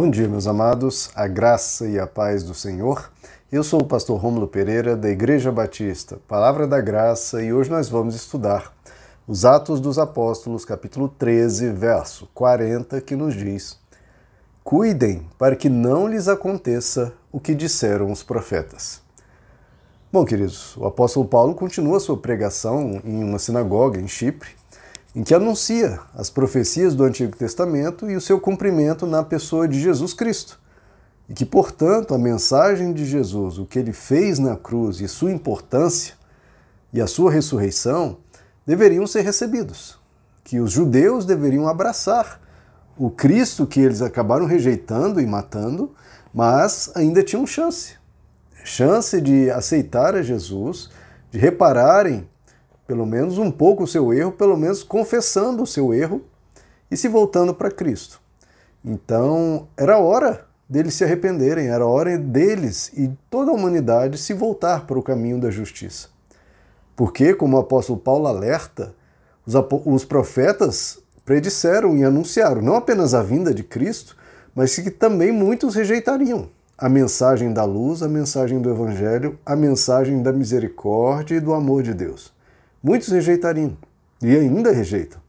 Bom 0.00 0.08
dia, 0.08 0.28
meus 0.28 0.46
amados, 0.46 1.10
a 1.12 1.26
graça 1.26 1.84
e 1.84 1.98
a 1.98 2.06
paz 2.06 2.44
do 2.44 2.54
Senhor. 2.54 3.10
Eu 3.50 3.64
sou 3.64 3.80
o 3.80 3.84
pastor 3.84 4.16
Rômulo 4.16 4.46
Pereira, 4.46 4.96
da 4.96 5.10
Igreja 5.10 5.50
Batista, 5.50 6.20
Palavra 6.28 6.68
da 6.68 6.80
Graça, 6.80 7.42
e 7.42 7.52
hoje 7.52 7.68
nós 7.68 7.88
vamos 7.88 8.14
estudar 8.14 8.72
os 9.26 9.44
Atos 9.44 9.80
dos 9.80 9.98
Apóstolos, 9.98 10.64
capítulo 10.64 11.08
13, 11.08 11.72
verso 11.72 12.28
40, 12.32 13.00
que 13.00 13.16
nos 13.16 13.34
diz: 13.34 13.76
Cuidem 14.62 15.26
para 15.36 15.56
que 15.56 15.68
não 15.68 16.06
lhes 16.06 16.28
aconteça 16.28 17.12
o 17.32 17.40
que 17.40 17.52
disseram 17.52 18.12
os 18.12 18.22
profetas. 18.22 19.02
Bom, 20.12 20.24
queridos, 20.24 20.76
o 20.76 20.86
apóstolo 20.86 21.26
Paulo 21.26 21.56
continua 21.56 21.98
sua 21.98 22.16
pregação 22.16 23.00
em 23.04 23.24
uma 23.24 23.40
sinagoga 23.40 23.98
em 23.98 24.06
Chipre, 24.06 24.50
em 25.14 25.22
que 25.22 25.34
anuncia 25.34 26.00
as 26.14 26.28
profecias 26.28 26.94
do 26.94 27.04
Antigo 27.04 27.36
Testamento 27.36 28.10
e 28.10 28.16
o 28.16 28.20
seu 28.20 28.40
cumprimento 28.40 29.06
na 29.06 29.22
pessoa 29.22 29.66
de 29.66 29.80
Jesus 29.80 30.12
Cristo. 30.12 30.60
E 31.28 31.34
que, 31.34 31.44
portanto, 31.44 32.14
a 32.14 32.18
mensagem 32.18 32.92
de 32.92 33.04
Jesus, 33.04 33.58
o 33.58 33.66
que 33.66 33.78
ele 33.78 33.92
fez 33.92 34.38
na 34.38 34.56
cruz 34.56 35.00
e 35.00 35.08
sua 35.08 35.30
importância 35.30 36.14
e 36.92 37.00
a 37.00 37.06
sua 37.06 37.30
ressurreição 37.30 38.18
deveriam 38.66 39.06
ser 39.06 39.22
recebidos. 39.22 39.98
Que 40.44 40.60
os 40.60 40.72
judeus 40.72 41.24
deveriam 41.24 41.68
abraçar 41.68 42.40
o 42.96 43.10
Cristo 43.10 43.66
que 43.66 43.80
eles 43.80 44.02
acabaram 44.02 44.46
rejeitando 44.46 45.20
e 45.20 45.26
matando, 45.26 45.94
mas 46.34 46.90
ainda 46.94 47.22
tinham 47.22 47.46
chance. 47.46 47.94
Chance 48.64 49.20
de 49.20 49.50
aceitar 49.50 50.14
a 50.14 50.22
Jesus, 50.22 50.90
de 51.30 51.38
repararem 51.38 52.28
pelo 52.88 53.04
menos 53.04 53.36
um 53.36 53.50
pouco 53.50 53.84
o 53.84 53.86
seu 53.86 54.14
erro, 54.14 54.32
pelo 54.32 54.56
menos 54.56 54.82
confessando 54.82 55.62
o 55.62 55.66
seu 55.66 55.92
erro 55.92 56.22
e 56.90 56.96
se 56.96 57.06
voltando 57.06 57.52
para 57.52 57.70
Cristo. 57.70 58.18
Então, 58.82 59.68
era 59.76 59.98
hora 59.98 60.46
deles 60.66 60.94
se 60.94 61.04
arrependerem, 61.04 61.68
era 61.68 61.84
hora 61.84 62.16
deles 62.16 62.90
e 62.96 63.12
toda 63.28 63.50
a 63.50 63.54
humanidade 63.54 64.16
se 64.16 64.32
voltar 64.32 64.86
para 64.86 64.98
o 64.98 65.02
caminho 65.02 65.38
da 65.38 65.50
justiça. 65.50 66.08
Porque, 66.96 67.34
como 67.34 67.58
o 67.58 67.60
apóstolo 67.60 67.98
Paulo 67.98 68.26
alerta, 68.26 68.94
os 69.84 70.04
profetas 70.06 70.98
predisseram 71.26 71.94
e 71.94 72.02
anunciaram 72.02 72.62
não 72.62 72.74
apenas 72.74 73.12
a 73.12 73.22
vinda 73.22 73.52
de 73.52 73.62
Cristo, 73.62 74.16
mas 74.54 74.74
que 74.74 74.90
também 74.90 75.30
muitos 75.30 75.74
rejeitariam 75.74 76.48
a 76.78 76.88
mensagem 76.88 77.52
da 77.52 77.64
luz, 77.64 78.02
a 78.02 78.08
mensagem 78.08 78.62
do 78.62 78.70
Evangelho, 78.70 79.38
a 79.44 79.54
mensagem 79.54 80.22
da 80.22 80.32
misericórdia 80.32 81.36
e 81.36 81.40
do 81.40 81.52
amor 81.52 81.82
de 81.82 81.92
Deus. 81.92 82.32
Muitos 82.82 83.08
rejeitariam 83.08 83.76
e 84.22 84.36
ainda 84.36 84.70
rejeitam. 84.70 85.20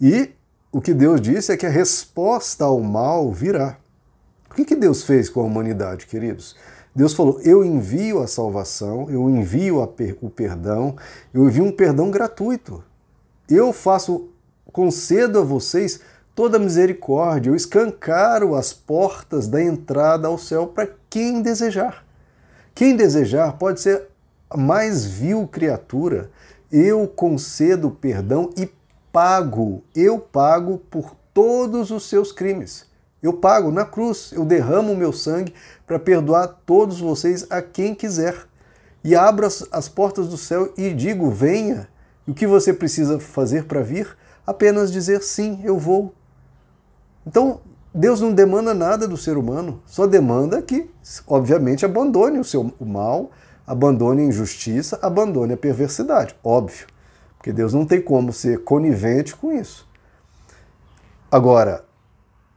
E 0.00 0.30
o 0.72 0.80
que 0.80 0.94
Deus 0.94 1.20
disse 1.20 1.52
é 1.52 1.56
que 1.56 1.66
a 1.66 1.70
resposta 1.70 2.64
ao 2.64 2.80
mal 2.80 3.32
virá. 3.32 3.76
O 4.50 4.54
que, 4.54 4.64
que 4.64 4.76
Deus 4.76 5.02
fez 5.02 5.28
com 5.28 5.40
a 5.40 5.44
humanidade, 5.44 6.06
queridos? 6.06 6.56
Deus 6.94 7.14
falou: 7.14 7.40
Eu 7.42 7.64
envio 7.64 8.20
a 8.20 8.26
salvação, 8.26 9.08
eu 9.10 9.28
envio 9.30 9.86
per 9.88 10.16
o 10.20 10.28
perdão, 10.28 10.96
eu 11.32 11.46
envio 11.46 11.64
um 11.64 11.72
perdão 11.72 12.10
gratuito. 12.10 12.82
Eu 13.48 13.72
faço, 13.72 14.28
concedo 14.72 15.38
a 15.38 15.42
vocês 15.42 16.00
toda 16.34 16.56
a 16.56 16.60
misericórdia, 16.60 17.50
eu 17.50 17.56
escancaro 17.56 18.54
as 18.54 18.72
portas 18.72 19.46
da 19.46 19.62
entrada 19.62 20.28
ao 20.28 20.38
céu 20.38 20.66
para 20.66 20.88
quem 21.08 21.42
desejar. 21.42 22.04
Quem 22.74 22.96
desejar 22.96 23.58
pode 23.58 23.80
ser 23.80 24.08
mais 24.56 25.04
vil 25.04 25.46
criatura, 25.46 26.30
eu 26.70 27.06
concedo 27.06 27.90
perdão 27.90 28.50
e 28.56 28.70
pago, 29.12 29.82
eu 29.94 30.18
pago 30.18 30.78
por 30.90 31.16
todos 31.34 31.90
os 31.90 32.08
seus 32.08 32.32
crimes. 32.32 32.88
Eu 33.22 33.34
pago 33.34 33.70
na 33.70 33.84
cruz, 33.84 34.32
eu 34.32 34.44
derramo 34.44 34.92
o 34.92 34.96
meu 34.96 35.12
sangue 35.12 35.52
para 35.86 35.98
perdoar 35.98 36.48
todos 36.64 37.00
vocês 37.00 37.46
a 37.50 37.60
quem 37.60 37.94
quiser. 37.94 38.34
E 39.04 39.14
abro 39.14 39.46
as, 39.46 39.66
as 39.70 39.88
portas 39.88 40.28
do 40.28 40.38
céu 40.38 40.72
e 40.76 40.92
digo: 40.94 41.30
venha. 41.30 41.88
E 42.26 42.30
o 42.30 42.34
que 42.34 42.46
você 42.46 42.72
precisa 42.72 43.18
fazer 43.18 43.64
para 43.64 43.82
vir? 43.82 44.16
Apenas 44.46 44.90
dizer 44.90 45.22
sim, 45.22 45.60
eu 45.64 45.78
vou. 45.78 46.14
Então, 47.26 47.60
Deus 47.94 48.20
não 48.20 48.32
demanda 48.32 48.72
nada 48.72 49.06
do 49.06 49.16
ser 49.16 49.36
humano, 49.36 49.82
só 49.84 50.06
demanda 50.06 50.62
que, 50.62 50.88
obviamente, 51.26 51.84
abandone 51.84 52.38
o 52.38 52.44
seu 52.44 52.72
o 52.78 52.84
mal, 52.84 53.30
abandone 53.70 54.22
a 54.22 54.24
injustiça, 54.24 54.98
abandone 55.00 55.52
a 55.52 55.56
perversidade. 55.56 56.34
Óbvio, 56.42 56.88
porque 57.38 57.52
Deus 57.52 57.72
não 57.72 57.86
tem 57.86 58.02
como 58.02 58.32
ser 58.32 58.64
conivente 58.64 59.36
com 59.36 59.52
isso. 59.52 59.88
Agora, 61.30 61.84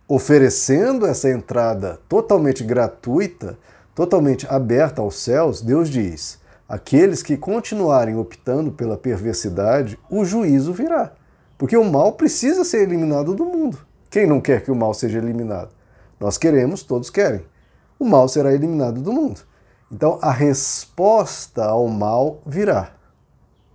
oferecendo 0.08 1.06
essa 1.06 1.30
entrada 1.30 2.00
totalmente 2.10 2.64
gratuita, 2.64 3.60
totalmente 3.94 4.48
aberta 4.50 5.04
aos 5.04 5.18
céus, 5.18 5.62
Deus 5.62 5.88
diz: 5.88 6.40
aqueles 6.68 7.22
que 7.22 7.38
continuarem 7.38 8.18
optando 8.18 8.72
pela 8.72 8.98
perversidade, 8.98 10.00
o 10.10 10.26
juízo 10.26 10.74
virá. 10.74 11.14
Porque 11.60 11.78
o 11.78 11.84
mal 11.84 12.14
precisa 12.14 12.64
ser 12.64 12.82
eliminado 12.82 13.36
do 13.36 13.46
mundo. 13.46 13.78
Quem 14.10 14.26
não 14.26 14.42
quer 14.42 14.64
que 14.64 14.72
o 14.72 14.76
mal 14.76 14.96
seja 14.96 15.20
eliminado? 15.20 15.70
Nós 16.20 16.40
queremos, 16.40 16.82
todos 16.82 17.12
querem. 17.12 17.46
O 18.00 18.04
mal 18.04 18.28
será 18.28 18.52
eliminado 18.52 19.00
do 19.00 19.14
mundo. 19.14 19.53
Então 19.94 20.18
a 20.24 20.32
resposta 20.32 21.64
ao 21.66 21.88
mal 21.88 22.42
virá. 22.48 22.94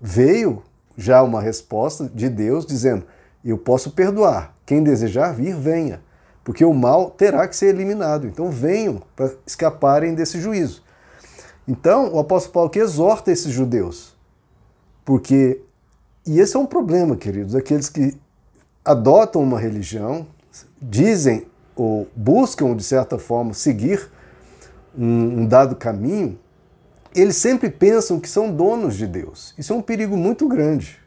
Veio 0.01 0.65
já 0.97 1.23
uma 1.23 1.41
resposta 1.41 2.11
de 2.13 2.29
Deus 2.29 2.67
dizendo: 2.67 3.07
Eu 3.45 3.57
posso 3.57 3.93
perdoar. 3.93 4.53
Quem 4.67 4.83
desejar 4.83 5.33
vir, 5.33 5.55
venha. 5.55 6.03
Porque 6.43 6.65
o 6.65 6.75
mal 6.75 7.11
terá 7.11 7.47
que 7.47 7.55
ser 7.55 7.67
eliminado. 7.67 8.27
Então 8.27 8.51
venham 8.51 9.01
para 9.15 9.33
escaparem 9.47 10.13
desse 10.13 10.41
juízo. 10.41 10.83
Então 11.69 12.13
o 12.13 12.19
apóstolo 12.19 12.53
Paulo 12.53 12.71
que 12.71 12.81
exorta 12.81 13.31
esses 13.31 13.53
judeus. 13.53 14.17
Porque, 15.05 15.63
e 16.27 16.41
esse 16.41 16.57
é 16.57 16.59
um 16.59 16.67
problema, 16.67 17.17
queridos, 17.17 17.55
aqueles 17.55 17.89
que 17.89 18.19
adotam 18.85 19.43
uma 19.43 19.59
religião, 19.59 20.27
dizem 20.83 21.47
ou 21.77 22.09
buscam, 22.15 22.75
de 22.75 22.83
certa 22.83 23.19
forma, 23.19 23.55
seguir 23.55 24.11
um, 24.99 25.43
um 25.43 25.47
dado 25.47 25.77
caminho, 25.77 26.39
eles 27.15 27.37
sempre 27.37 27.71
pensam 27.71 28.19
que 28.19 28.29
são 28.29 28.53
donos 28.53 28.97
de 28.97 29.07
Deus. 29.07 29.55
Isso 29.57 29.73
é 29.73 29.77
um 29.77 29.83
perigo 29.83 30.17
muito 30.17 30.49
grande. 30.49 30.99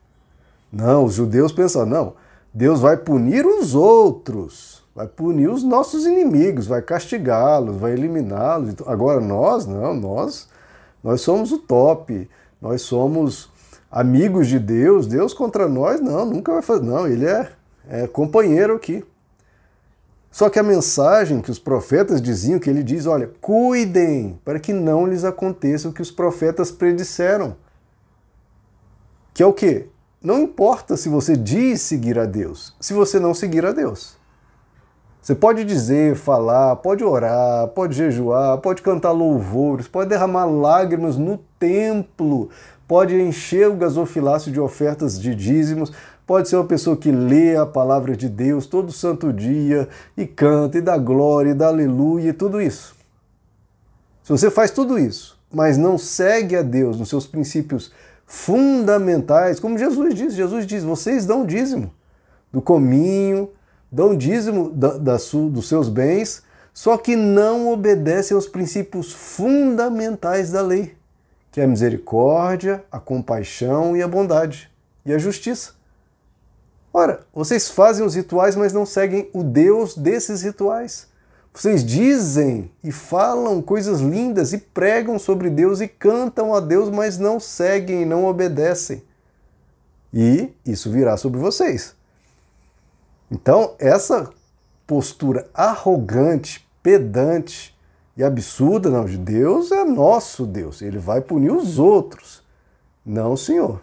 Não, 0.72 1.04
os 1.04 1.16
judeus 1.16 1.52
pensam, 1.52 1.86
não, 1.86 2.14
Deus 2.54 2.80
vai 2.80 2.96
punir 2.96 3.46
os 3.46 3.76
outros, 3.76 4.84
vai 4.96 5.08
punir 5.08 5.50
os 5.50 5.64
nossos 5.64 6.06
inimigos, 6.06 6.66
vai 6.66 6.82
castigá-los, 6.82 7.76
vai 7.76 7.92
eliminá-los. 7.92 8.70
Então, 8.70 8.88
agora 8.90 9.20
nós, 9.20 9.66
não, 9.66 9.94
nós, 9.94 10.48
nós 11.04 11.22
somos 11.22 11.52
o 11.52 11.58
top, 11.58 12.30
nós 12.62 12.82
somos 12.84 13.50
amigos 13.92 14.48
de 14.48 14.60
Deus, 14.60 15.08
Deus 15.08 15.34
contra 15.34 15.68
nós, 15.68 16.00
não, 16.00 16.26
nunca 16.26 16.54
vai 16.54 16.62
fazer, 16.62 16.84
não, 16.84 17.06
ele 17.06 17.26
é, 17.26 17.52
é 17.90 18.08
companheiro 18.08 18.76
aqui. 18.76 19.04
Só 20.32 20.50
que 20.50 20.58
a 20.58 20.64
mensagem 20.64 21.42
que 21.42 21.52
os 21.52 21.60
profetas 21.60 22.22
diziam, 22.22 22.58
que 22.58 22.70
ele 22.70 22.82
diz, 22.82 23.06
olha, 23.06 23.30
cuidem 23.42 24.40
para 24.46 24.60
que 24.60 24.72
não 24.72 25.06
lhes 25.06 25.26
aconteça 25.26 25.90
o 25.90 25.94
que 25.94 26.02
os 26.02 26.10
profetas 26.10 26.72
predisseram. 26.72 27.58
Que 29.34 29.44
é 29.44 29.46
o 29.46 29.52
quê? 29.52 29.90
Não 30.24 30.40
importa 30.40 30.96
se 30.96 31.10
você 31.10 31.36
diz 31.36 31.82
seguir 31.82 32.18
a 32.18 32.26
Deus, 32.26 32.74
se 32.80 32.94
você 32.94 33.20
não 33.20 33.34
seguir 33.34 33.66
a 33.66 33.74
Deus. 33.74 34.16
Você 35.22 35.36
pode 35.36 35.64
dizer, 35.66 36.16
falar, 36.16 36.78
pode 36.78 37.04
orar, 37.04 37.68
pode 37.68 37.96
jejuar, 37.96 38.58
pode 38.60 38.82
cantar 38.82 39.12
louvores, 39.12 39.88
pode 39.88 40.10
derramar 40.10 40.46
lágrimas 40.46 41.18
no 41.18 41.38
templo, 41.60 42.50
pode 42.88 43.16
encher 43.22 43.70
o 43.70 43.76
gasofilácio 43.76 44.52
de 44.52 44.60
ofertas 44.60 45.20
de 45.20 45.36
dízimos, 45.36 45.92
Pode 46.26 46.48
ser 46.48 46.56
uma 46.56 46.66
pessoa 46.66 46.96
que 46.96 47.12
lê 47.12 47.56
a 47.56 47.66
palavra 47.66 48.16
de 48.16 48.30
Deus 48.30 48.66
todo 48.66 48.92
santo 48.92 49.34
dia 49.34 49.90
e 50.16 50.26
canta 50.26 50.78
e 50.78 50.82
dá 50.82 50.98
glória 50.98 51.52
e 51.52 51.54
dá 51.54 51.68
aleluia 51.68 52.30
e 52.30 52.34
tudo 52.34 52.62
isso. 52.62 52.96
Se 54.24 54.32
você 54.32 54.52
faz 54.52 54.72
tudo 54.72 54.98
isso, 54.98 55.40
mas 55.52 55.78
não 55.78 55.98
segue 55.98 56.56
a 56.56 56.62
Deus 56.62 56.98
nos 56.98 57.10
seus 57.10 57.26
princípios 57.26 57.92
fundamentais, 58.26 59.60
como 59.60 59.78
Jesus 59.78 60.16
diz, 60.16 60.34
Jesus 60.34 60.66
diz: 60.66 60.84
vocês 60.84 61.26
dão 61.26 61.46
dízimo 61.46 61.94
do 62.52 62.62
cominho, 62.62 63.50
dão 63.92 64.16
dízimo 64.16 64.70
da, 64.70 64.98
da, 64.98 65.18
dos 65.18 65.68
seus 65.68 65.90
bens, 65.90 66.44
só 66.74 66.98
que 66.98 67.16
não 67.16 67.70
obedecem 67.70 68.36
aos 68.36 68.48
princípios 68.48 69.12
fundamentais 69.12 70.52
da 70.52 70.62
lei, 70.62 70.96
que 71.52 71.60
é 71.60 71.66
a 71.66 71.68
misericórdia, 71.68 72.84
a 72.92 73.00
compaixão 73.00 73.98
e 73.98 74.02
a 74.02 74.08
bondade 74.08 74.72
e 75.06 75.14
a 75.14 75.18
justiça. 75.18 75.81
Ora, 76.94 77.26
vocês 77.34 77.70
fazem 77.70 78.06
os 78.06 78.16
rituais, 78.16 78.56
mas 78.56 78.74
não 78.74 78.86
seguem 78.86 79.30
o 79.34 79.44
Deus 79.44 79.96
desses 79.96 80.42
rituais. 80.42 81.08
Vocês 81.54 81.84
dizem 81.84 82.72
e 82.84 82.92
falam 82.92 83.62
coisas 83.62 84.00
lindas 84.00 84.54
e 84.54 84.58
pregam 84.58 85.20
sobre 85.20 85.50
Deus 85.50 85.82
e 85.82 85.88
cantam 85.88 86.54
a 86.54 86.60
Deus, 86.60 86.90
mas 86.90 87.18
não 87.18 87.40
seguem 87.40 88.04
e 88.04 88.06
não 88.06 88.26
obedecem. 88.26 89.04
E 90.14 90.50
isso 90.66 90.92
virá 90.92 91.18
sobre 91.18 91.40
vocês. 91.40 91.96
Então, 93.30 93.76
essa 93.80 94.30
postura 94.86 95.50
arrogante, 95.54 96.68
pedante 96.84 97.78
e 98.18 98.24
absurda, 98.24 98.90
não. 98.90 99.06
De 99.06 99.18
Deus 99.18 99.72
é 99.72 99.86
nosso 99.86 100.46
Deus. 100.46 100.82
Ele 100.82 100.98
vai 100.98 101.22
punir 101.22 101.52
os 101.52 101.80
outros. 101.80 102.44
Não, 103.06 103.38
Senhor. 103.38 103.82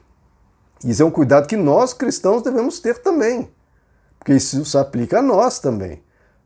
Isso 0.85 1.03
é 1.03 1.07
um 1.07 1.11
cuidado 1.11 1.49
que 1.49 1.57
nós 1.57 1.93
cristãos 1.93 2.43
devemos 2.43 2.81
ter 2.81 2.99
também. 2.99 3.51
Porque 4.19 4.35
isso 4.35 4.65
se 4.65 4.77
aplica 4.77 5.19
a 5.19 5.23
nós 5.23 5.59
também. 5.59 6.03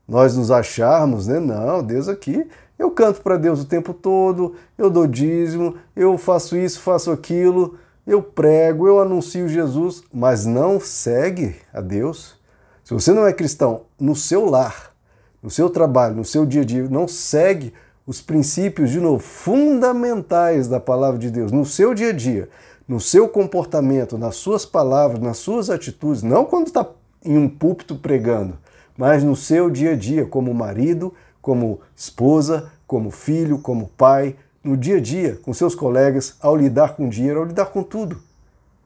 Nós 0.06 0.36
nos 0.36 0.50
acharmos, 0.50 1.26
né? 1.26 1.38
Não, 1.38 1.82
Deus 1.82 2.08
aqui, 2.08 2.46
eu 2.78 2.90
canto 2.90 3.22
para 3.22 3.36
Deus 3.36 3.60
o 3.60 3.64
tempo 3.64 3.94
todo, 3.94 4.54
eu 4.76 4.90
dou 4.90 5.06
dízimo, 5.06 5.76
eu 5.94 6.18
faço 6.18 6.56
isso, 6.56 6.80
faço 6.80 7.10
aquilo, 7.10 7.78
eu 8.06 8.22
prego, 8.22 8.88
eu 8.88 9.00
anuncio 9.00 9.48
Jesus, 9.48 10.02
mas 10.12 10.44
não 10.44 10.80
segue 10.80 11.56
a 11.72 11.80
Deus. 11.80 12.36
Se 12.82 12.92
você 12.92 13.12
não 13.12 13.26
é 13.26 13.32
cristão 13.32 13.82
no 13.98 14.16
seu 14.16 14.44
lar, 14.44 14.92
no 15.42 15.50
seu 15.50 15.70
trabalho, 15.70 16.16
no 16.16 16.24
seu 16.24 16.44
dia 16.44 16.62
a 16.62 16.64
dia, 16.64 16.88
não 16.88 17.06
segue 17.06 17.72
os 18.06 18.20
princípios, 18.20 18.90
de 18.90 19.00
novo, 19.00 19.20
fundamentais 19.20 20.66
da 20.66 20.80
palavra 20.80 21.18
de 21.18 21.30
Deus 21.30 21.52
no 21.52 21.64
seu 21.64 21.94
dia 21.94 22.08
a 22.10 22.12
dia, 22.12 22.48
no 22.92 23.00
seu 23.00 23.26
comportamento, 23.26 24.18
nas 24.18 24.36
suas 24.36 24.66
palavras, 24.66 25.18
nas 25.18 25.38
suas 25.38 25.70
atitudes, 25.70 26.22
não 26.22 26.44
quando 26.44 26.66
está 26.66 26.86
em 27.24 27.38
um 27.38 27.48
púlpito 27.48 27.96
pregando, 27.96 28.58
mas 28.98 29.24
no 29.24 29.34
seu 29.34 29.70
dia 29.70 29.92
a 29.92 29.96
dia, 29.96 30.26
como 30.26 30.52
marido, 30.52 31.14
como 31.40 31.80
esposa, 31.96 32.70
como 32.86 33.10
filho, 33.10 33.58
como 33.58 33.88
pai, 33.96 34.36
no 34.62 34.76
dia 34.76 34.98
a 34.98 35.00
dia, 35.00 35.38
com 35.42 35.54
seus 35.54 35.74
colegas, 35.74 36.36
ao 36.38 36.54
lidar 36.54 36.94
com 36.94 37.08
dinheiro, 37.08 37.40
ao 37.40 37.46
lidar 37.46 37.66
com 37.66 37.82
tudo. 37.82 38.20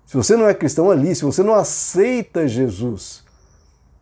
Se 0.07 0.17
você 0.17 0.37
não 0.37 0.49
é 0.49 0.55
cristão 0.55 0.89
ali, 0.89 1.13
se 1.13 1.25
você 1.25 1.43
não 1.43 1.57
aceita 1.57 2.47
Jesus, 2.47 3.25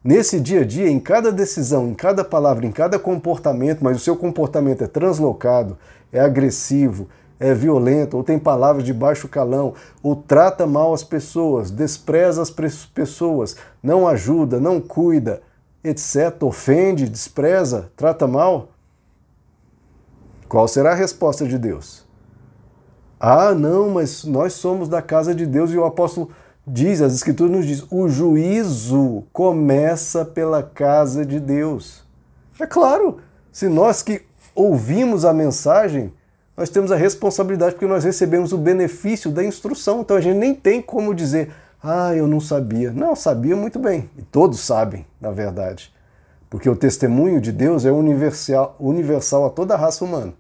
nesse 0.05 0.39
dia 0.39 0.61
a 0.61 0.65
dia, 0.67 0.91
em 0.91 1.01
cada 1.01 1.33
decisão, 1.33 1.89
em 1.89 1.95
cada 1.95 2.23
palavra, 2.23 2.67
em 2.67 2.73
cada 2.73 2.99
comportamento, 2.99 3.83
mas 3.83 3.97
o 3.97 4.01
seu 4.01 4.15
comportamento 4.15 4.85
é 4.85 4.87
translocado, 4.87 5.79
é 6.13 6.21
agressivo, 6.21 7.09
é 7.39 7.53
violento, 7.53 8.17
ou 8.17 8.25
tem 8.25 8.39
palavras 8.39 8.85
de 8.85 8.93
baixo 8.93 9.29
calão, 9.29 9.75
ou 10.03 10.17
trata 10.17 10.67
mal 10.67 10.95
as 10.95 11.03
pessoas, 11.03 11.71
despreza 11.71 12.43
as 12.43 12.51
pessoas, 12.51 13.57
não 13.83 14.07
ajuda, 14.07 14.61
não 14.61 14.81
cuida, 14.81 15.43
etc., 15.83 16.43
ofende, 16.43 17.09
despreza, 17.09 17.91
trata 17.97 18.27
mal, 18.27 18.69
qual 20.49 20.69
será 20.69 20.93
a 20.93 20.95
resposta 20.95 21.47
de 21.47 21.59
Deus? 21.59 22.05
Ah, 23.19 23.55
não, 23.55 23.91
mas 23.91 24.25
nós 24.25 24.53
somos 24.53 24.89
da 24.89 25.03
casa 25.03 25.35
de 25.35 25.47
Deus 25.47 25.71
e 25.71 25.79
o 25.79 25.85
apóstolo 25.85 26.31
diz, 26.67 27.01
as 27.01 27.15
escrituras 27.15 27.53
nos 27.53 27.67
diz, 27.67 27.85
o 27.91 28.09
juízo 28.09 29.25
começa 29.33 30.25
pela 30.25 30.63
casa 30.63 31.25
de 31.25 31.41
Deus. 31.41 32.05
É 32.59 32.67
claro, 32.67 33.19
se 33.51 33.69
nós 33.69 34.03
que 34.03 34.23
ouvimos 34.55 35.25
a 35.25 35.33
mensagem, 35.33 36.13
nós 36.57 36.71
temos 36.71 36.93
a 36.93 36.97
responsabilidade 36.97 37.73
porque 37.73 37.87
nós 37.87 38.05
recebemos 38.05 38.53
o 38.53 38.59
benefício 38.59 39.31
da 39.31 39.45
instrução. 39.45 40.01
Então 40.01 40.17
a 40.17 40.21
gente 40.21 40.37
nem 40.37 40.55
tem 40.55 40.81
como 40.81 41.15
dizer, 41.15 41.53
ah, 41.83 42.15
eu 42.15 42.27
não 42.27 42.41
sabia. 42.41 42.93
Não, 42.93 43.17
sabia 43.17 43.57
muito 43.57 43.79
bem. 43.79 44.09
E 44.17 44.23
todos 44.23 44.61
sabem, 44.61 45.05
na 45.21 45.31
verdade. 45.31 45.93
Porque 46.49 46.71
o 46.71 46.77
testemunho 46.77 47.41
de 47.41 47.51
Deus 47.51 47.85
é 47.85 47.91
universal, 47.91 48.77
universal 48.79 49.47
a 49.47 49.51
toda 49.51 49.75
a 49.75 49.77
raça 49.77 50.05
humana. 50.05 50.33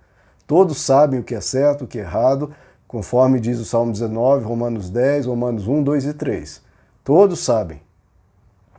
Todos 0.47 0.79
sabem 0.79 1.21
o 1.21 1.25
que 1.25 1.35
é 1.35 1.41
certo, 1.41 1.85
o 1.85 1.87
que 1.87 1.99
é 1.99 2.03
errado, 2.03 2.55
conforme 2.87 3.41
diz 3.41 3.59
o 3.59 3.65
Salmo 3.65 3.91
19, 3.91 4.45
Romanos 4.45 4.91
10, 4.91 5.27
Romanos 5.27 5.67
1, 5.67 5.83
2 5.83 6.05
e 6.05 6.15
3. 6.15 6.63
Todos 7.03 7.41
sabem. 7.41 7.83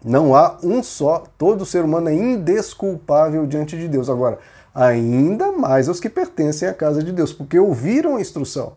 Não 0.03 0.35
há 0.35 0.57
um 0.63 0.81
só, 0.83 1.23
todo 1.37 1.65
ser 1.65 1.83
humano 1.83 2.09
é 2.09 2.13
indesculpável 2.13 3.45
diante 3.47 3.75
de 3.75 3.87
Deus. 3.87 4.09
Agora, 4.09 4.37
ainda 4.75 5.53
mais 5.53 5.87
os 5.87 6.01
que 6.01 6.09
pertencem 6.09 6.67
à 6.67 6.73
casa 6.73 7.01
de 7.01 7.13
Deus, 7.13 7.31
porque 7.31 7.57
ouviram 7.57 8.17
a 8.17 8.21
instrução, 8.21 8.75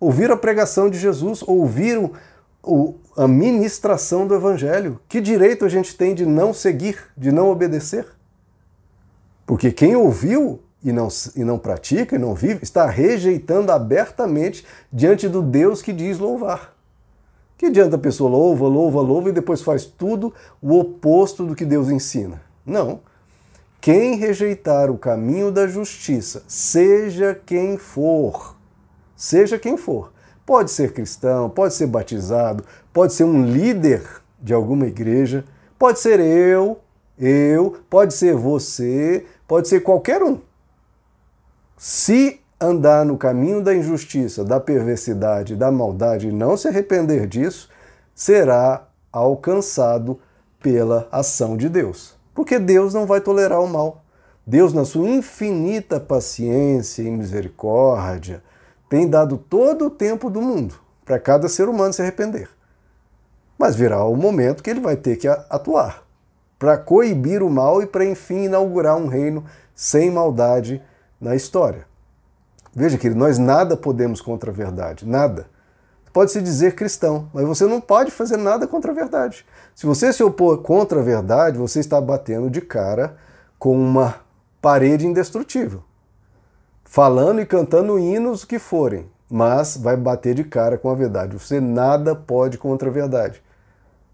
ouviram 0.00 0.34
a 0.34 0.38
pregação 0.38 0.88
de 0.88 0.98
Jesus, 0.98 1.42
ouviram 1.46 2.12
a 3.14 3.28
ministração 3.28 4.26
do 4.26 4.34
Evangelho. 4.34 4.98
Que 5.06 5.20
direito 5.20 5.66
a 5.66 5.68
gente 5.68 5.94
tem 5.94 6.14
de 6.14 6.24
não 6.24 6.54
seguir, 6.54 6.98
de 7.14 7.30
não 7.30 7.50
obedecer? 7.50 8.06
Porque 9.44 9.70
quem 9.70 9.94
ouviu 9.94 10.60
e 10.82 10.90
não, 10.90 11.08
e 11.36 11.44
não 11.44 11.58
pratica 11.58 12.16
e 12.16 12.18
não 12.18 12.34
vive 12.34 12.62
está 12.62 12.86
rejeitando 12.86 13.70
abertamente 13.70 14.64
diante 14.90 15.28
do 15.28 15.42
Deus 15.42 15.82
que 15.82 15.92
diz 15.92 16.18
louvar. 16.18 16.74
Que 17.58 17.66
adianta 17.66 17.96
a 17.96 17.98
pessoa 17.98 18.30
louva, 18.30 18.66
louva, 18.66 19.00
louva 19.02 19.28
e 19.28 19.32
depois 19.32 19.60
faz 19.60 19.84
tudo 19.84 20.32
o 20.60 20.78
oposto 20.78 21.44
do 21.44 21.54
que 21.54 21.64
Deus 21.64 21.90
ensina? 21.90 22.40
Não. 22.64 23.00
Quem 23.84 24.16
rejeitar 24.16 24.90
o 24.90 24.96
caminho 24.96 25.52
da 25.52 25.66
justiça, 25.66 26.42
seja 26.48 27.38
quem 27.44 27.76
for, 27.76 28.56
seja 29.14 29.58
quem 29.58 29.76
for, 29.76 30.10
pode 30.46 30.70
ser 30.70 30.94
cristão, 30.94 31.50
pode 31.50 31.74
ser 31.74 31.86
batizado, 31.86 32.64
pode 32.94 33.12
ser 33.12 33.24
um 33.24 33.44
líder 33.44 34.02
de 34.40 34.54
alguma 34.54 34.86
igreja, 34.86 35.44
pode 35.78 36.00
ser 36.00 36.18
eu, 36.18 36.80
eu, 37.18 37.76
pode 37.90 38.14
ser 38.14 38.34
você, 38.34 39.26
pode 39.46 39.68
ser 39.68 39.80
qualquer 39.80 40.22
um. 40.22 40.40
Se 41.76 42.40
andar 42.58 43.04
no 43.04 43.18
caminho 43.18 43.62
da 43.62 43.74
injustiça, 43.74 44.42
da 44.42 44.58
perversidade, 44.58 45.56
da 45.56 45.70
maldade 45.70 46.28
e 46.28 46.32
não 46.32 46.56
se 46.56 46.68
arrepender 46.68 47.26
disso, 47.26 47.68
será 48.14 48.88
alcançado 49.12 50.18
pela 50.58 51.06
ação 51.12 51.54
de 51.54 51.68
Deus. 51.68 52.23
Porque 52.34 52.58
Deus 52.58 52.92
não 52.92 53.06
vai 53.06 53.20
tolerar 53.20 53.60
o 53.60 53.68
mal. 53.68 54.02
Deus, 54.46 54.72
na 54.72 54.84
sua 54.84 55.08
infinita 55.08 55.98
paciência 55.98 57.02
e 57.02 57.10
misericórdia, 57.10 58.42
tem 58.88 59.08
dado 59.08 59.38
todo 59.38 59.86
o 59.86 59.90
tempo 59.90 60.28
do 60.28 60.42
mundo 60.42 60.74
para 61.04 61.18
cada 61.18 61.48
ser 61.48 61.68
humano 61.68 61.92
se 61.92 62.02
arrepender. 62.02 62.48
Mas 63.58 63.76
virá 63.76 64.04
o 64.04 64.16
momento 64.16 64.62
que 64.62 64.70
ele 64.70 64.80
vai 64.80 64.96
ter 64.96 65.16
que 65.16 65.28
atuar 65.28 66.02
para 66.58 66.76
coibir 66.76 67.42
o 67.42 67.50
mal 67.50 67.82
e 67.82 67.86
para 67.86 68.04
enfim 68.04 68.44
inaugurar 68.44 68.96
um 68.96 69.06
reino 69.06 69.44
sem 69.74 70.10
maldade 70.10 70.82
na 71.20 71.34
história. 71.34 71.86
Veja, 72.74 72.98
querido, 72.98 73.18
nós 73.18 73.38
nada 73.38 73.76
podemos 73.76 74.20
contra 74.20 74.50
a 74.50 74.54
verdade, 74.54 75.06
nada. 75.06 75.46
Pode 76.14 76.30
se 76.30 76.40
dizer 76.40 76.76
cristão, 76.76 77.28
mas 77.34 77.44
você 77.44 77.66
não 77.66 77.80
pode 77.80 78.12
fazer 78.12 78.36
nada 78.36 78.68
contra 78.68 78.92
a 78.92 78.94
verdade. 78.94 79.44
Se 79.74 79.84
você 79.84 80.12
se 80.12 80.22
opor 80.22 80.58
contra 80.58 81.00
a 81.00 81.02
verdade, 81.02 81.58
você 81.58 81.80
está 81.80 82.00
batendo 82.00 82.48
de 82.48 82.60
cara 82.60 83.16
com 83.58 83.76
uma 83.76 84.14
parede 84.62 85.08
indestrutível. 85.08 85.82
Falando 86.84 87.40
e 87.40 87.44
cantando 87.44 87.98
hinos 87.98 88.44
que 88.44 88.60
forem, 88.60 89.10
mas 89.28 89.76
vai 89.76 89.96
bater 89.96 90.36
de 90.36 90.44
cara 90.44 90.78
com 90.78 90.88
a 90.88 90.94
verdade. 90.94 91.36
Você 91.36 91.60
nada 91.60 92.14
pode 92.14 92.58
contra 92.58 92.88
a 92.88 92.92
verdade. 92.92 93.42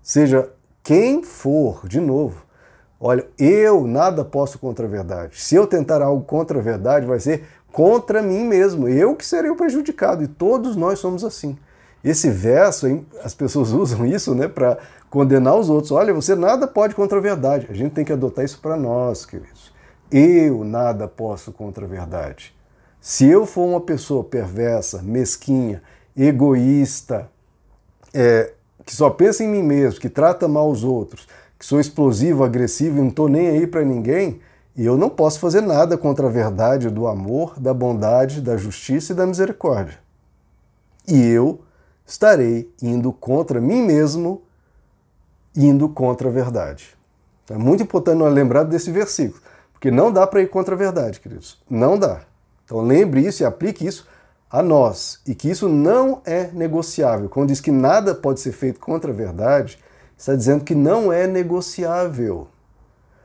Seja 0.02 0.50
quem 0.82 1.22
for, 1.22 1.86
de 1.86 2.00
novo, 2.00 2.46
olha, 2.98 3.28
eu 3.38 3.86
nada 3.86 4.24
posso 4.24 4.58
contra 4.58 4.86
a 4.86 4.88
verdade. 4.88 5.38
Se 5.38 5.54
eu 5.54 5.66
tentar 5.66 6.00
algo 6.00 6.24
contra 6.24 6.60
a 6.60 6.62
verdade, 6.62 7.04
vai 7.04 7.20
ser 7.20 7.46
contra 7.70 8.22
mim 8.22 8.44
mesmo. 8.44 8.88
Eu 8.88 9.14
que 9.14 9.26
serei 9.26 9.50
o 9.50 9.56
prejudicado. 9.56 10.24
E 10.24 10.28
todos 10.28 10.76
nós 10.76 10.98
somos 10.98 11.22
assim. 11.22 11.58
Esse 12.02 12.30
verso, 12.30 13.04
as 13.22 13.34
pessoas 13.34 13.72
usam 13.72 14.06
isso 14.06 14.34
né, 14.34 14.48
para 14.48 14.78
condenar 15.08 15.56
os 15.56 15.68
outros. 15.68 15.92
Olha, 15.92 16.14
você 16.14 16.34
nada 16.34 16.66
pode 16.66 16.94
contra 16.94 17.18
a 17.18 17.22
verdade. 17.22 17.66
A 17.70 17.74
gente 17.74 17.92
tem 17.92 18.04
que 18.04 18.12
adotar 18.12 18.44
isso 18.44 18.58
para 18.60 18.76
nós, 18.76 19.26
queridos. 19.26 19.72
Eu 20.10 20.64
nada 20.64 21.06
posso 21.06 21.52
contra 21.52 21.84
a 21.84 21.88
verdade. 21.88 22.54
Se 23.00 23.26
eu 23.26 23.46
for 23.46 23.64
uma 23.64 23.80
pessoa 23.80 24.22
perversa, 24.22 25.00
mesquinha, 25.02 25.82
egoísta, 26.16 27.28
é, 28.12 28.52
que 28.84 28.94
só 28.94 29.08
pensa 29.08 29.44
em 29.44 29.48
mim 29.48 29.62
mesmo, 29.62 30.00
que 30.00 30.08
trata 30.08 30.48
mal 30.48 30.70
os 30.70 30.84
outros, 30.84 31.26
que 31.58 31.64
sou 31.64 31.80
explosivo, 31.80 32.44
agressivo 32.44 32.98
e 32.98 33.00
não 33.00 33.08
estou 33.08 33.28
nem 33.28 33.48
aí 33.48 33.66
para 33.66 33.84
ninguém, 33.84 34.40
eu 34.76 34.96
não 34.96 35.08
posso 35.08 35.38
fazer 35.38 35.60
nada 35.60 35.96
contra 35.96 36.26
a 36.26 36.30
verdade 36.30 36.88
do 36.90 37.06
amor, 37.06 37.58
da 37.58 37.72
bondade, 37.72 38.40
da 38.40 38.56
justiça 38.56 39.12
e 39.12 39.16
da 39.16 39.26
misericórdia. 39.26 39.98
E 41.06 41.26
eu 41.26 41.60
estarei 42.12 42.68
indo 42.82 43.12
contra 43.12 43.60
mim 43.60 43.82
mesmo, 43.82 44.42
indo 45.56 45.88
contra 45.88 46.28
a 46.28 46.32
verdade. 46.32 46.96
É 47.48 47.56
muito 47.56 47.82
importante 47.82 48.18
nós 48.18 48.32
lembrar 48.32 48.64
desse 48.64 48.90
versículo, 48.90 49.40
porque 49.72 49.90
não 49.90 50.12
dá 50.12 50.26
para 50.26 50.42
ir 50.42 50.48
contra 50.48 50.74
a 50.74 50.78
verdade, 50.78 51.20
queridos. 51.20 51.60
Não 51.68 51.98
dá. 51.98 52.22
Então 52.64 52.80
lembre 52.80 53.20
isso 53.20 53.42
e 53.42 53.46
aplique 53.46 53.86
isso 53.86 54.06
a 54.50 54.62
nós, 54.62 55.20
e 55.26 55.34
que 55.34 55.48
isso 55.48 55.68
não 55.68 56.20
é 56.24 56.50
negociável. 56.52 57.28
Quando 57.28 57.48
diz 57.48 57.60
que 57.60 57.70
nada 57.70 58.14
pode 58.14 58.40
ser 58.40 58.52
feito 58.52 58.80
contra 58.80 59.12
a 59.12 59.14
verdade, 59.14 59.78
está 60.18 60.34
dizendo 60.34 60.64
que 60.64 60.74
não 60.74 61.12
é 61.12 61.26
negociável. 61.26 62.48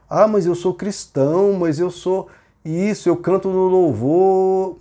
Ah, 0.07 0.27
mas 0.27 0.45
eu 0.45 0.53
sou 0.53 0.75
cristão, 0.75 1.53
mas 1.53 1.79
eu 1.79 1.89
sou 1.89 2.27
isso, 2.63 3.09
eu 3.09 3.17
canto 3.17 3.49
no 3.49 3.67
louvor. 3.67 4.77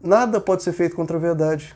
Nada 0.00 0.40
pode 0.40 0.62
ser 0.62 0.72
feito 0.72 0.94
contra 0.94 1.16
a 1.16 1.20
verdade. 1.20 1.74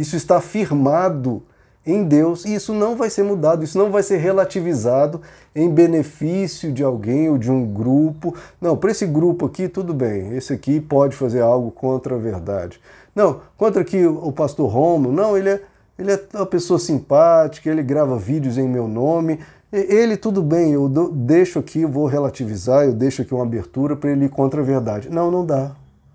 Isso 0.00 0.16
está 0.16 0.40
firmado 0.40 1.42
em 1.84 2.04
Deus 2.04 2.46
e 2.46 2.54
isso 2.54 2.72
não 2.72 2.96
vai 2.96 3.10
ser 3.10 3.22
mudado, 3.22 3.62
isso 3.62 3.76
não 3.76 3.90
vai 3.90 4.02
ser 4.02 4.16
relativizado 4.16 5.20
em 5.54 5.68
benefício 5.68 6.72
de 6.72 6.82
alguém 6.82 7.28
ou 7.28 7.36
de 7.36 7.50
um 7.50 7.66
grupo. 7.66 8.34
Não, 8.58 8.78
para 8.78 8.92
esse 8.92 9.04
grupo 9.04 9.44
aqui, 9.44 9.68
tudo 9.68 9.92
bem, 9.92 10.34
esse 10.34 10.54
aqui 10.54 10.80
pode 10.80 11.14
fazer 11.14 11.42
algo 11.42 11.70
contra 11.70 12.14
a 12.14 12.18
verdade. 12.18 12.80
Não, 13.14 13.42
contra 13.58 13.84
que 13.84 14.06
o 14.06 14.32
pastor 14.32 14.70
Romo, 14.70 15.12
não, 15.12 15.36
ele 15.36 15.50
é, 15.50 15.62
ele 15.98 16.12
é 16.12 16.20
uma 16.32 16.46
pessoa 16.46 16.78
simpática, 16.78 17.68
ele 17.68 17.82
grava 17.82 18.16
vídeos 18.16 18.56
em 18.56 18.66
meu 18.66 18.88
nome. 18.88 19.38
Ele, 19.70 20.16
tudo 20.16 20.42
bem, 20.42 20.72
eu 20.72 20.88
deixo 21.12 21.58
aqui, 21.58 21.84
vou 21.84 22.06
relativizar, 22.06 22.86
eu 22.86 22.94
deixo 22.94 23.20
aqui 23.20 23.34
uma 23.34 23.44
abertura 23.44 23.94
para 23.94 24.10
ele 24.10 24.24
ir 24.24 24.30
contra 24.30 24.62
a 24.62 24.64
verdade. 24.64 25.10
Não, 25.10 25.30
não 25.30 25.44
dá. 25.44 25.72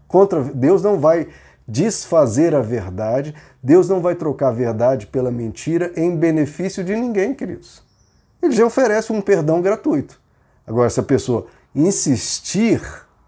Contra, 0.08 0.42
Deus 0.44 0.82
não 0.82 1.00
vai 1.00 1.28
desfazer 1.68 2.54
a 2.54 2.62
verdade, 2.62 3.34
Deus 3.62 3.90
não 3.90 4.02
vai 4.02 4.16
trocar 4.16 4.50
a 4.50 4.52
verdade 4.52 5.08
pela 5.08 5.32
mentira 5.32 5.92
em 5.96 6.16
benefício 6.16 6.84
de 6.84 6.96
ninguém, 6.96 7.34
queridos. 7.34 7.84
Ele 8.42 8.54
já 8.54 8.66
oferece 8.66 9.12
um 9.12 9.22
perdão 9.22 9.62
gratuito. 9.62 10.20
Agora, 10.68 10.90
se 10.90 11.00
a 11.00 11.04
pessoa 11.04 11.48
insistir 11.74 12.82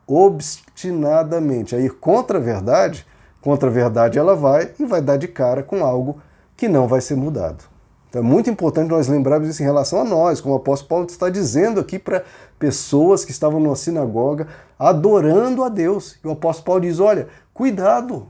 obstinadamente 0.05 1.75
a 1.75 1.79
ir 1.79 1.95
contra 1.95 2.37
a 2.37 2.41
verdade, 2.41 3.05
contra 3.41 3.69
a 3.69 3.71
verdade 3.71 4.17
ela 4.17 4.35
vai 4.35 4.71
e 4.79 4.85
vai 4.85 5.01
dar 5.01 5.17
de 5.17 5.27
cara 5.27 5.63
com 5.63 5.83
algo 5.83 6.21
que 6.55 6.67
não 6.67 6.87
vai 6.87 7.01
ser 7.01 7.15
mudado. 7.15 7.63
Então 8.09 8.21
é 8.21 8.23
muito 8.25 8.49
importante 8.49 8.89
nós 8.89 9.07
lembrarmos 9.07 9.49
isso 9.49 9.61
em 9.61 9.65
relação 9.65 9.99
a 9.99 10.03
nós, 10.05 10.39
como 10.39 10.53
o 10.55 10.57
apóstolo 10.57 10.89
Paulo 10.89 11.05
está 11.07 11.29
dizendo 11.29 11.79
aqui 11.79 11.99
para 11.99 12.23
pessoas 12.57 13.25
que 13.25 13.31
estavam 13.31 13.59
numa 13.59 13.75
sinagoga 13.75 14.47
adorando 14.79 15.63
a 15.63 15.69
Deus. 15.69 16.17
E 16.23 16.27
o 16.27 16.31
apóstolo 16.31 16.65
Paulo 16.65 16.81
diz: 16.81 16.99
olha, 16.99 17.27
cuidado, 17.57 18.27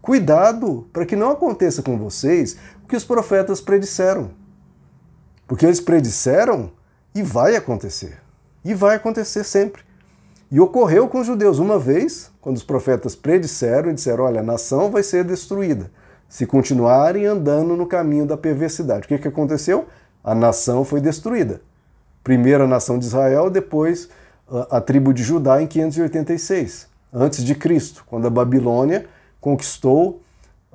cuidado 0.00 0.88
para 0.92 1.04
que 1.04 1.16
não 1.16 1.32
aconteça 1.32 1.82
com 1.82 1.98
vocês 1.98 2.56
o 2.84 2.86
que 2.86 2.94
os 2.94 3.04
profetas 3.04 3.60
predisseram. 3.60 4.30
Porque 5.48 5.66
eles 5.66 5.80
predisseram 5.80 6.70
e 7.12 7.24
vai 7.24 7.56
acontecer. 7.56 8.20
E 8.64 8.72
vai 8.72 8.94
acontecer 8.94 9.42
sempre. 9.42 9.82
E 10.48 10.60
ocorreu 10.60 11.08
com 11.08 11.18
os 11.18 11.26
judeus 11.26 11.58
uma 11.58 11.76
vez, 11.76 12.30
quando 12.40 12.54
os 12.54 12.62
profetas 12.62 13.16
predisseram 13.16 13.90
e 13.90 13.94
disseram: 13.94 14.22
olha, 14.22 14.38
a 14.38 14.44
nação 14.44 14.92
vai 14.92 15.02
ser 15.02 15.24
destruída 15.24 15.90
se 16.28 16.46
continuarem 16.46 17.26
andando 17.26 17.76
no 17.76 17.86
caminho 17.86 18.26
da 18.26 18.36
perversidade. 18.36 19.06
O 19.06 19.08
que, 19.08 19.18
que 19.18 19.28
aconteceu? 19.28 19.86
A 20.22 20.34
nação 20.34 20.84
foi 20.84 21.00
destruída. 21.00 21.60
Primeiro 22.22 22.62
a 22.64 22.68
nação 22.68 22.96
de 22.96 23.06
Israel, 23.06 23.50
depois 23.50 24.08
a, 24.48 24.76
a 24.76 24.80
tribo 24.80 25.12
de 25.12 25.24
Judá 25.24 25.60
em 25.60 25.66
586, 25.66 26.88
antes 27.16 27.42
de 27.42 27.54
Cristo, 27.54 28.04
quando 28.06 28.26
a 28.26 28.30
Babilônia 28.30 29.06
conquistou 29.40 30.20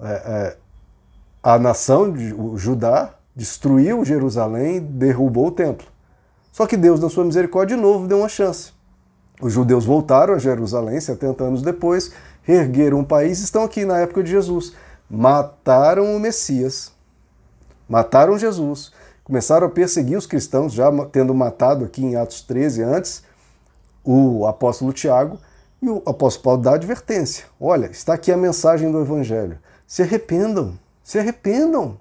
é, 0.01 0.07
é, 0.07 0.57
a 1.43 1.59
nação 1.59 2.11
de 2.11 2.33
Judá, 2.55 3.13
destruiu 3.35 4.03
Jerusalém, 4.03 4.79
derrubou 4.79 5.47
o 5.47 5.51
templo. 5.51 5.87
Só 6.51 6.65
que 6.65 6.75
Deus, 6.75 6.99
na 6.99 7.09
sua 7.09 7.23
misericórdia, 7.23 7.75
de 7.77 7.81
novo 7.81 8.07
deu 8.07 8.17
uma 8.17 8.29
chance. 8.29 8.73
Os 9.41 9.53
judeus 9.53 9.85
voltaram 9.85 10.33
a 10.33 10.37
Jerusalém 10.37 10.99
70 10.99 11.43
anos 11.43 11.61
depois, 11.61 12.11
reergueram 12.43 12.99
o 12.99 13.05
país 13.05 13.39
estão 13.39 13.63
aqui 13.63 13.85
na 13.85 13.99
época 13.99 14.23
de 14.23 14.31
Jesus 14.31 14.73
mataram 15.11 16.15
o 16.15 16.19
Messias, 16.19 16.93
mataram 17.89 18.39
Jesus, 18.39 18.93
começaram 19.25 19.67
a 19.67 19.69
perseguir 19.69 20.17
os 20.17 20.25
cristãos, 20.25 20.71
já 20.71 20.89
tendo 21.11 21.33
matado 21.33 21.83
aqui 21.83 22.01
em 22.01 22.15
Atos 22.15 22.41
13 22.41 22.81
antes 22.81 23.23
o 24.03 24.47
apóstolo 24.47 24.93
Tiago, 24.93 25.37
e 25.81 25.89
o 25.89 26.01
apóstolo 26.05 26.43
Paulo 26.43 26.61
dá 26.61 26.73
advertência: 26.75 27.45
olha, 27.59 27.87
está 27.87 28.13
aqui 28.13 28.31
a 28.31 28.37
mensagem 28.37 28.91
do 28.91 29.01
Evangelho. 29.01 29.57
Se 29.87 30.01
arrependam, 30.01 30.77
se 31.03 31.17
arrependam, 31.17 31.97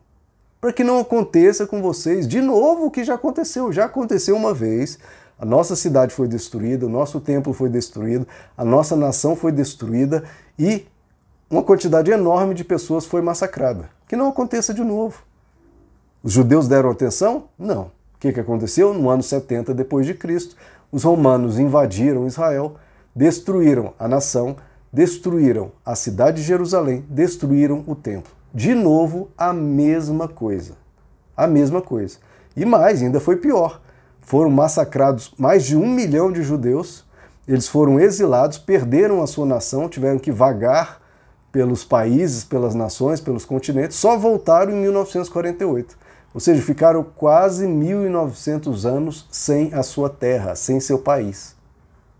para 0.61 0.73
que 0.73 0.85
não 0.85 0.99
aconteça 0.99 1.67
com 1.67 1.81
vocês 1.81 2.29
de 2.29 2.41
novo 2.41 2.87
o 2.87 2.91
que 2.91 3.03
já 3.03 3.15
aconteceu. 3.15 3.73
Já 3.73 3.87
aconteceu 3.87 4.37
uma 4.37 4.53
vez, 4.53 4.99
a 5.39 5.45
nossa 5.47 5.75
cidade 5.75 6.15
foi 6.15 6.29
destruída, 6.29 6.85
o 6.85 6.91
nosso 6.91 7.19
templo 7.19 7.53
foi 7.53 7.71
destruído, 7.71 8.29
a 8.57 8.65
nossa 8.65 8.95
nação 8.95 9.35
foi 9.35 9.51
destruída 9.51 10.23
e 10.59 10.87
uma 11.51 11.63
quantidade 11.63 12.11
enorme 12.11 12.55
de 12.55 12.63
pessoas 12.63 13.07
foi 13.07 13.23
massacrada. 13.23 13.89
Que 14.07 14.15
não 14.15 14.29
aconteça 14.29 14.75
de 14.75 14.85
novo. 14.85 15.23
Os 16.23 16.33
judeus 16.33 16.69
deram 16.69 16.91
atenção? 16.91 17.45
Não. 17.59 17.91
O 18.15 18.19
que, 18.21 18.29
aconteceu? 18.39 18.93
No 18.93 19.09
ano 19.09 19.23
70 19.23 19.73
depois 19.73 20.05
de 20.05 20.13
Cristo, 20.13 20.55
os 20.93 21.05
romanos 21.05 21.59
invadiram 21.59 22.27
Israel, 22.27 22.77
destruíram 23.15 23.95
a 23.99 24.09
nação, 24.09 24.57
destruíram 24.93 25.73
a 25.85 25.95
cidade 25.95 26.39
de 26.39 26.43
Jerusalém, 26.43 27.05
destruíram 27.09 27.85
o 27.87 27.95
templo. 27.95 28.33
De 28.53 28.75
novo, 28.75 29.31
a 29.37 29.53
mesma 29.53 30.27
coisa. 30.27 30.75
A 31.37 31.47
mesma 31.47 31.81
coisa. 31.81 32.19
E 32.57 32.65
mais, 32.65 33.03
ainda 33.03 33.21
foi 33.21 33.37
pior. 33.37 33.81
Foram 34.21 34.51
massacrados 34.51 35.33
mais 35.39 35.65
de 35.65 35.77
um 35.77 35.87
milhão 35.87 36.31
de 36.31 36.43
judeus, 36.43 37.05
eles 37.49 37.67
foram 37.67 37.99
exilados, 37.99 38.59
perderam 38.59 39.23
a 39.23 39.27
sua 39.27 39.47
nação, 39.47 39.89
tiveram 39.89 40.19
que 40.19 40.31
vagar 40.31 41.01
pelos 41.51 41.85
países, 41.85 42.45
pelas 42.45 42.75
nações, 42.75 43.21
pelos 43.21 43.45
continentes, 43.45 43.97
só 43.97 44.17
voltaram 44.17 44.73
em 44.73 44.77
1948. 44.83 45.99
Ou 46.33 46.41
seja, 46.41 46.63
ficaram 46.63 47.03
quase 47.03 47.67
1900 47.67 48.87
anos 48.87 49.27
sem 49.31 49.75
a 49.75 49.83
sua 49.83 50.09
terra, 50.09 50.55
sem 50.55 50.79
seu 50.79 50.99
país. 50.99 51.57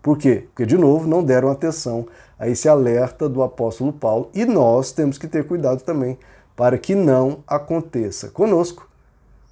Por 0.01 0.17
quê? 0.17 0.47
Porque, 0.47 0.65
de 0.65 0.77
novo, 0.77 1.07
não 1.07 1.23
deram 1.23 1.49
atenção 1.49 2.07
a 2.39 2.47
esse 2.47 2.67
alerta 2.67 3.29
do 3.29 3.43
apóstolo 3.43 3.93
Paulo 3.93 4.29
e 4.33 4.45
nós 4.45 4.91
temos 4.91 5.17
que 5.17 5.27
ter 5.27 5.45
cuidado 5.45 5.83
também 5.83 6.17
para 6.55 6.77
que 6.77 6.95
não 6.95 7.43
aconteça 7.47 8.29
conosco. 8.29 8.89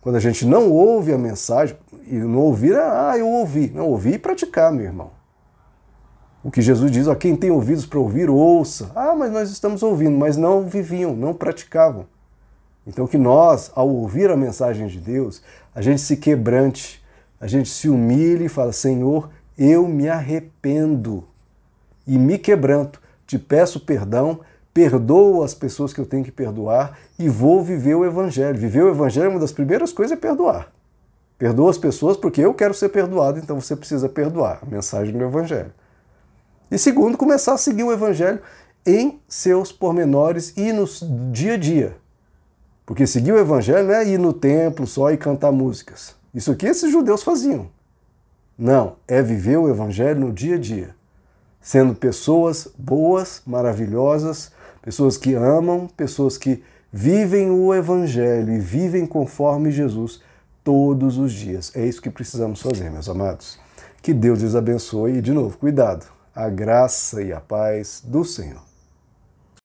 Quando 0.01 0.15
a 0.15 0.19
gente 0.19 0.45
não 0.45 0.71
ouve 0.71 1.13
a 1.13 1.17
mensagem, 1.17 1.75
e 2.07 2.15
não 2.15 2.39
ouvir, 2.39 2.75
ah, 2.75 3.15
eu 3.17 3.27
ouvi. 3.27 3.71
Não, 3.73 3.87
ouvir 3.87 4.15
e 4.15 4.19
praticar, 4.19 4.71
meu 4.71 4.85
irmão. 4.85 5.11
O 6.43 6.49
que 6.49 6.61
Jesus 6.61 6.89
diz, 6.89 7.07
a 7.07 7.15
quem 7.15 7.35
tem 7.35 7.51
ouvidos 7.51 7.85
para 7.85 7.99
ouvir, 7.99 8.29
ouça. 8.29 8.91
Ah, 8.95 9.13
mas 9.15 9.31
nós 9.31 9.51
estamos 9.51 9.83
ouvindo, 9.83 10.17
mas 10.17 10.37
não 10.37 10.63
viviam, 10.63 11.15
não 11.15 11.33
praticavam. 11.33 12.07
Então 12.87 13.05
que 13.05 13.17
nós, 13.17 13.71
ao 13.75 13.87
ouvir 13.87 14.31
a 14.31 14.37
mensagem 14.37 14.87
de 14.87 14.99
Deus, 14.99 15.43
a 15.75 15.81
gente 15.81 16.01
se 16.01 16.17
quebrante, 16.17 17.03
a 17.39 17.45
gente 17.45 17.69
se 17.69 17.89
humilhe 17.89 18.45
e 18.45 18.49
fala, 18.49 18.71
Senhor, 18.71 19.29
eu 19.59 19.87
me 19.89 20.07
arrependo 20.07 21.25
e 22.07 22.17
me 22.17 22.37
quebranto, 22.37 23.01
te 23.27 23.37
peço 23.37 23.81
perdão, 23.81 24.39
perdoo 24.73 25.43
as 25.43 25.53
pessoas 25.53 25.93
que 25.93 25.99
eu 25.99 26.05
tenho 26.05 26.23
que 26.23 26.31
perdoar 26.31 26.97
e 27.19 27.27
vou 27.27 27.61
viver 27.61 27.95
o 27.95 28.05
Evangelho. 28.05 28.57
Viver 28.57 28.83
o 28.83 28.89
Evangelho 28.89 29.25
é 29.25 29.29
uma 29.29 29.39
das 29.39 29.51
primeiras 29.51 29.91
coisas 29.91 30.17
é 30.17 30.19
perdoar. 30.19 30.71
Perdoa 31.37 31.69
as 31.69 31.77
pessoas 31.77 32.15
porque 32.15 32.41
eu 32.41 32.53
quero 32.53 32.73
ser 32.73 32.89
perdoado, 32.89 33.37
então 33.37 33.59
você 33.59 33.75
precisa 33.75 34.07
perdoar. 34.07 34.59
A 34.61 34.65
mensagem 34.65 35.15
do 35.15 35.23
Evangelho. 35.23 35.73
E 36.71 36.77
segundo, 36.77 37.17
começar 37.17 37.53
a 37.53 37.57
seguir 37.57 37.83
o 37.83 37.91
Evangelho 37.91 38.39
em 38.85 39.19
seus 39.27 39.71
pormenores 39.71 40.53
e 40.55 40.71
no 40.71 40.85
dia 41.31 41.55
a 41.55 41.57
dia. 41.57 41.97
Porque 42.85 43.05
seguir 43.05 43.33
o 43.33 43.37
Evangelho 43.37 43.87
não 43.87 43.93
é 43.93 44.07
ir 44.07 44.17
no 44.17 44.31
templo 44.31 44.87
só 44.87 45.11
e 45.11 45.17
cantar 45.17 45.51
músicas. 45.51 46.15
Isso 46.33 46.51
aqui 46.51 46.65
esses 46.65 46.91
judeus 46.91 47.23
faziam. 47.23 47.67
Não, 48.59 48.97
é 49.07 49.21
viver 49.21 49.55
o 49.55 49.69
Evangelho 49.69 50.19
no 50.19 50.33
dia 50.33 50.55
a 50.55 50.59
dia. 50.59 50.93
Sendo 51.61 51.95
pessoas 51.95 52.67
boas, 52.77 53.41
maravilhosas, 53.47 54.51
pessoas 54.81 55.15
que 55.15 55.33
amam, 55.33 55.87
pessoas 55.87 56.37
que 56.37 56.61
vivem 56.91 57.49
o 57.49 57.73
Evangelho 57.73 58.51
e 58.51 58.59
vivem 58.59 59.05
conforme 59.05 59.71
Jesus 59.71 60.21
todos 60.61 61.17
os 61.17 61.31
dias. 61.31 61.71
É 61.73 61.85
isso 61.85 62.01
que 62.01 62.09
precisamos 62.09 62.61
fazer, 62.61 62.91
meus 62.91 63.07
amados. 63.07 63.57
Que 64.01 64.13
Deus 64.13 64.41
lhes 64.41 64.55
abençoe 64.55 65.19
e, 65.19 65.21
de 65.21 65.31
novo, 65.31 65.57
cuidado 65.57 66.05
a 66.35 66.49
graça 66.49 67.21
e 67.21 67.33
a 67.33 67.39
paz 67.39 68.01
do 68.05 68.23
Senhor. 68.25 68.68